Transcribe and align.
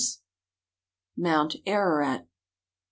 MOUNT 1.15 1.57
AEAEAT. 1.67 2.25